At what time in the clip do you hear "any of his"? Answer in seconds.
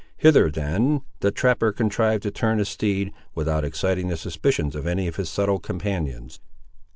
4.87-5.29